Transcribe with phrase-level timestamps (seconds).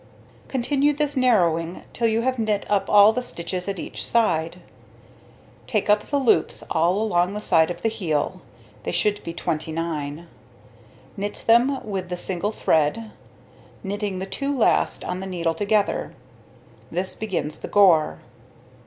[0.47, 4.59] Continue this narrowing till you have knit up all the stitches at each side.
[5.67, 8.41] Take up the loops all along the side of the heel
[8.81, 10.25] (they should be 29),
[11.17, 13.11] knit them with the single thread,
[13.83, 16.15] knitting the 2 last on the needle together.
[16.89, 18.21] This begins the gore.